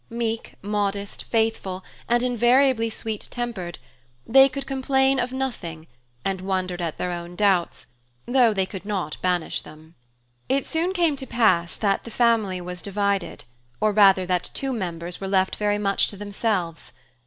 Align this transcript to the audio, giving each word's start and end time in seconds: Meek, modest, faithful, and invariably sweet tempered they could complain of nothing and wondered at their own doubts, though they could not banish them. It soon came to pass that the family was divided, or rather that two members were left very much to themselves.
Meek, 0.09 0.55
modest, 0.63 1.25
faithful, 1.25 1.83
and 2.09 2.23
invariably 2.23 2.89
sweet 2.89 3.27
tempered 3.29 3.77
they 4.25 4.49
could 4.49 4.65
complain 4.65 5.19
of 5.19 5.31
nothing 5.31 5.85
and 6.25 6.41
wondered 6.41 6.81
at 6.81 6.97
their 6.97 7.11
own 7.11 7.35
doubts, 7.35 7.85
though 8.25 8.51
they 8.51 8.65
could 8.65 8.83
not 8.83 9.17
banish 9.21 9.61
them. 9.61 9.93
It 10.49 10.65
soon 10.65 10.93
came 10.93 11.15
to 11.17 11.27
pass 11.27 11.77
that 11.77 12.03
the 12.03 12.09
family 12.09 12.59
was 12.59 12.81
divided, 12.81 13.43
or 13.79 13.91
rather 13.91 14.25
that 14.25 14.49
two 14.55 14.73
members 14.73 15.21
were 15.21 15.27
left 15.27 15.57
very 15.57 15.77
much 15.77 16.07
to 16.07 16.17
themselves. 16.17 16.93